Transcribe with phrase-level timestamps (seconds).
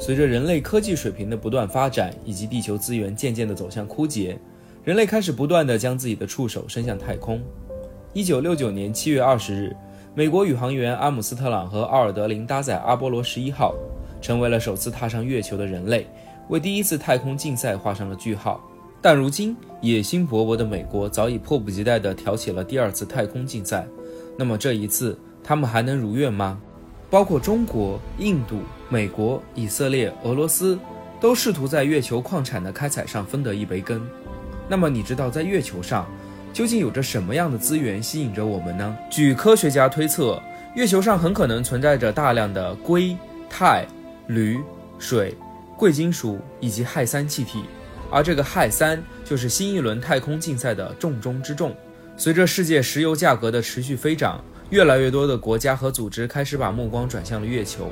[0.00, 4.38] 随着人类科技水平的不断发展，以及地球资源渐渐地走向枯竭，
[4.82, 7.38] 人类开始不断地将自己的触手伸向太空。
[8.14, 9.76] 一九六九年七月二十日，
[10.14, 13.74] 美国宇航员阿姆斯特朗和奥尔德林搭载阿波罗十一号，
[14.22, 16.06] 成为了首次踏上月球的人类，
[16.48, 18.58] 为第一次太空竞赛画上了句号。
[19.02, 23.86] 但如今，野心勃勃的美国早已迫不及待地挑起了第二次太空竞赛。
[24.38, 26.58] 那么这一次，他们还能如愿吗？
[27.10, 30.78] 包括中国、印度、美国、以色列、俄罗斯，
[31.20, 34.00] 都试图在月球矿产的开采上分得一杯羹。
[34.68, 36.08] 那么你知道，在月球上
[36.52, 38.96] 究竟有着什么样的资源吸引着我们呢？
[39.10, 40.40] 据科学家推测，
[40.76, 43.16] 月球上很可能存在着大量的硅、
[43.48, 43.84] 钛、
[44.28, 44.60] 铝、
[45.00, 45.36] 水、
[45.76, 47.64] 贵金属以及氦三气体。
[48.12, 51.74] 而这个氦三就是新一轮太空竞赛的重中之重。
[52.16, 57.90] 随着世界石油价格的持续飞涨，越来越多的国家和组织开始把目光转向了月球。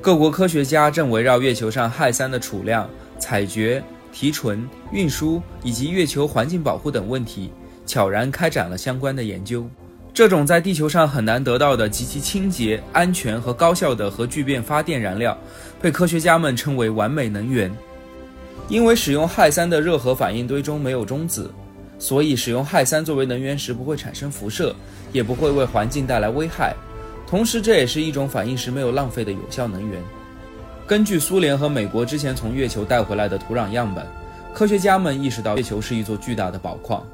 [0.00, 7.50] 各国科学家正围绕月球上氦三的储量、采掘、提纯、运输以及月球环境保护等问题，
[7.84, 9.68] 悄然开展了相关的研究。
[10.14, 15.36] 这种在地球上很难得到的极其清洁、安全和高效的核聚变发电燃料，
[15.82, 17.70] 被科学家们称为“完美能源”。
[18.68, 21.50] 因为使用氦三的热核反应堆中没有中子，
[21.98, 24.74] 所以使用氦三作为能源时不会产生辐射，
[25.12, 26.74] 也不会为环境带来危害。
[27.26, 30.02] 同时，这也是一种反应时没有浪费的有效能源。
[30.86, 34.06] 根据苏联和美国之前从月球带回来的土壤样本，
[34.54, 37.04] 科学家们意识到月球是一座巨大的宝矿。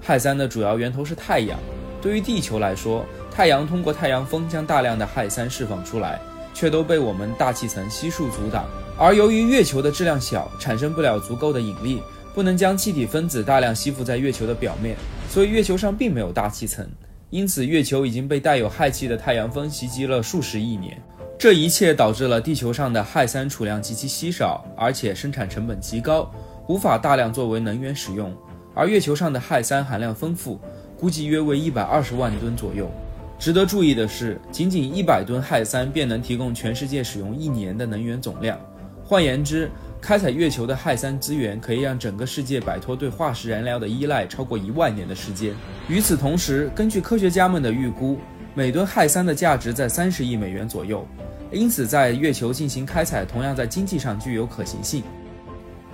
[0.00, 1.58] 氦三的主要源头是太阳。
[2.00, 6.18] 对于地球来说，太阳通过太阳风将大量的氦三释放出来，
[6.54, 8.64] 却都被我们大气层悉数阻挡。
[8.96, 12.00] 而由于月球的质量小，产生不了足够的引力，
[12.38, 14.96] 不能将气体分子大量吸附在月球的表面，
[15.28, 16.88] 所以月球上并没有大气层。
[17.30, 21.02] 因此，月球已经被带有氦气的太阳风袭击了数十亿年。
[21.36, 26.30] 这一切导致了地球上的氦三储量极其稀少，而且生产成本极高，
[26.68, 28.32] 无法大量作为能源使用。
[28.72, 30.60] 而月球上的氦三含量丰富，
[30.96, 32.88] 估计约为一百二十万吨左右。
[33.36, 38.56] 值得注意的是，仅仅一百吨氦三便能提供全世界使用一年的能源总量。
[39.02, 39.70] 换言之，
[40.00, 45.54] 开采月球的氦三资源可以让整个世界摆脱对化石燃料的依赖超过一万年的时间。
[45.88, 48.18] 与此同时，根据科学家们的预估，
[48.54, 51.06] 每吨氦三的价值在三十亿美元左右。
[51.50, 55.02] 因此，在月球进行开采同样在经济上具有可行性。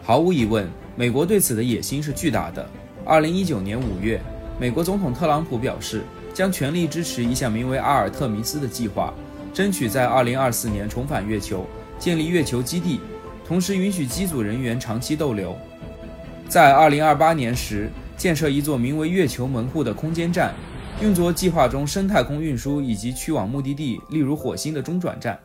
[0.02, 2.68] 毫无疑问，美国对此的野心是巨大的。
[3.04, 4.20] 二零一九年五月，
[4.60, 6.02] 美国总统特朗普表示，
[6.34, 9.14] 将全力支持一项名为阿尔特弥斯的计划，
[9.52, 11.66] 争取在二零二四年重返月球。
[11.96, 13.00] 建立月球基地，
[13.46, 15.56] 同时允许机组人员长期逗留。
[16.48, 20.54] 在2028年时，建设一座名为“月球门户”的空间站，
[21.02, 25.38] 用作计划中深太空运输以及去往目的地，例如火星的中转站。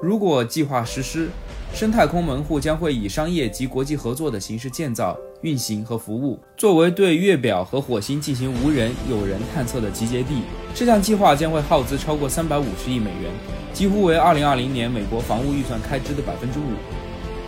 [0.00, 1.28] 如果计划实施，
[1.72, 10.42] 深太空门户将会以商业及国际合作的形式建造、运行和服务，作为对月表和火星进行无人、有人探测的集结地。
[10.74, 13.30] 这项计划将会耗资超过350亿美元，
[13.72, 16.72] 几乎为2020年美国防务预算开支的百分之五。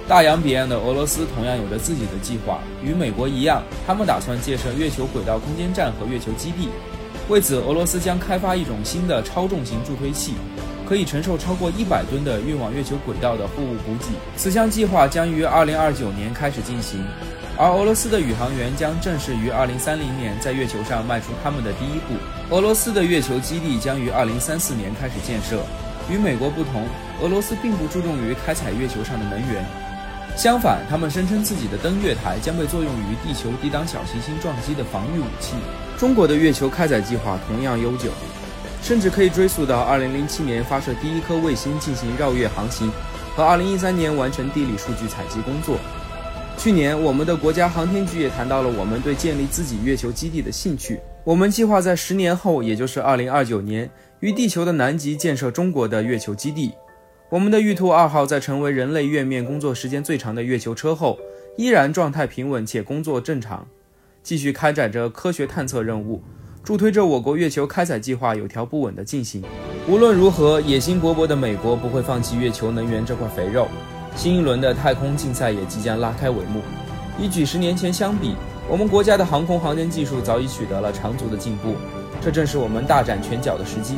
[0.06, 6.68] 大洋彼岸的俄罗斯同样有着自己的计划，与美国一样，他们打算建设月球轨道空间站和月球基地。
[7.28, 10.34] 为此，俄罗斯将开发一种新的超重型助推器。
[10.86, 14.08] 可以承受超过一百吨的运往月球轨道的货物补给。
[14.36, 17.02] 此项计划将于二零二九年开始进行，
[17.56, 22.54] 而俄罗斯的宇航员将正式于二零三零年在月球上迈出他们的第一步。
[22.54, 25.64] 俄罗斯的月球基地将于二零三四年开始建设。
[26.10, 26.86] 与美国不同，
[27.22, 29.64] 俄罗斯并不注重于开采月球上的能源，
[30.36, 35.54] 相反，他们声称自己的登月台将被作用于地球抵挡小行星撞击的防御武器。
[35.96, 38.10] 中国的月球开采计划同样悠久。
[38.82, 42.92] 甚至可以追溯到2007年发射第一颗卫星进行绕月航行，
[43.34, 45.78] 和2013年完成地理数据采集工作。
[46.58, 51.00] 去年，我们的国家航天局也谈到了我们对建立自己月球基地的兴趣。
[51.24, 53.90] 我们计划在十年后，也就是2029年，
[54.20, 56.74] 于地球的南极建设中国的月球基地。
[57.30, 61.18] 我们的玉兔二号在成为人类月面工作时间最长的月球车后，
[61.56, 63.66] 依然状态平稳且工作正常，
[64.22, 66.22] 继续开展着科学探测任务。
[66.62, 69.42] 助推着我国月球开采计划有条不紊地进行。
[69.88, 73.68] 无论如何，野心勃勃的美国不会放弃月球能源这块肥肉。
[74.14, 76.60] 新一轮的太空竞赛也即将拉开帷幕。
[77.18, 78.34] 与几十年前相比，
[78.68, 81.74] 我们国家的航空航天技术早已取得了长足的进步，
[82.20, 83.96] 这正是我们大展拳脚的时机。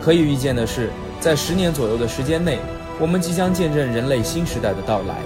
[0.00, 0.90] 可以预见的是，
[1.26, 2.60] 在十年左右的时间内，
[3.00, 5.16] 我们即将见证人类新时代的到来。